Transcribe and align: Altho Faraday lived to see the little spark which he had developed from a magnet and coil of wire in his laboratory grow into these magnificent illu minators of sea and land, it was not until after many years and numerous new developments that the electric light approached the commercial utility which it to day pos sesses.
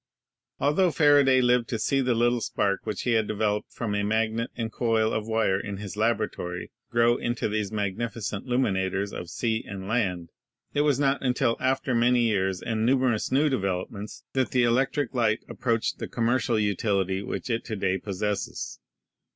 Altho 0.59 0.89
Faraday 0.89 1.41
lived 1.41 1.69
to 1.69 1.77
see 1.77 2.01
the 2.01 2.15
little 2.15 2.41
spark 2.41 2.87
which 2.87 3.03
he 3.03 3.11
had 3.11 3.27
developed 3.27 3.71
from 3.71 3.93
a 3.93 4.01
magnet 4.01 4.49
and 4.57 4.71
coil 4.71 5.13
of 5.13 5.27
wire 5.27 5.59
in 5.59 5.77
his 5.77 5.95
laboratory 5.95 6.71
grow 6.89 7.17
into 7.17 7.47
these 7.47 7.71
magnificent 7.71 8.47
illu 8.47 8.57
minators 8.59 9.13
of 9.15 9.29
sea 9.29 9.63
and 9.63 9.87
land, 9.87 10.31
it 10.73 10.81
was 10.81 10.99
not 10.99 11.21
until 11.21 11.55
after 11.59 11.93
many 11.93 12.21
years 12.21 12.63
and 12.63 12.83
numerous 12.83 13.31
new 13.31 13.47
developments 13.47 14.23
that 14.33 14.49
the 14.49 14.63
electric 14.63 15.13
light 15.13 15.41
approached 15.47 15.99
the 15.99 16.07
commercial 16.07 16.57
utility 16.57 17.21
which 17.21 17.51
it 17.51 17.63
to 17.65 17.75
day 17.75 17.99
pos 17.99 18.23
sesses. 18.23 18.79